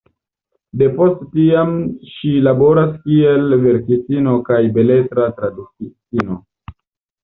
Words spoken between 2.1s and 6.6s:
ŝi laboras kiel verkistino kaj beletra tradukistino.